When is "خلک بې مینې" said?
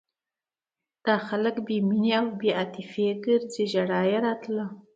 1.27-2.11